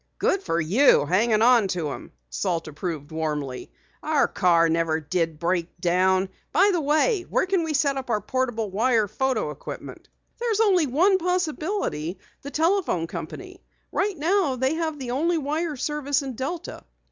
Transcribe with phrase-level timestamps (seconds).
[0.17, 3.71] "Good for you, hanging onto them!" Salt approved warmly.
[4.01, 6.29] "Our car never did break down.
[6.51, 10.09] By the way, where can we set up our portable wire photo equipment?"
[10.39, 12.17] "There's only one possibility.
[12.41, 13.61] The telephone company.
[13.91, 16.83] Right now they have the only wire service in Delta."